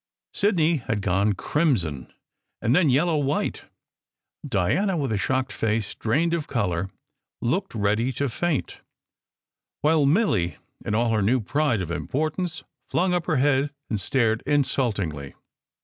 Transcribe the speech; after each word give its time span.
Sidney 0.33 0.77
had 0.77 1.03
gone 1.03 1.33
crimson, 1.33 2.11
and 2.59 2.75
then 2.75 2.89
yellow 2.89 3.17
white; 3.19 3.65
Diana 4.43 4.97
with 4.97 5.11
a 5.11 5.17
shocked 5.19 5.53
face 5.53 5.93
drained 5.93 6.33
of 6.33 6.47
colour 6.47 6.89
looked 7.39 7.75
ready 7.75 8.11
to 8.13 8.27
faint; 8.27 8.81
while 9.81 10.07
Milly, 10.07 10.57
in 10.83 10.95
all 10.95 11.11
her 11.11 11.21
new 11.21 11.39
pride 11.39 11.81
of 11.81 11.91
importance, 11.91 12.63
flung 12.89 13.13
up 13.13 13.27
her 13.27 13.35
head 13.35 13.69
and 13.91 14.01
stared 14.01 14.41
insultingly. 14.47 15.35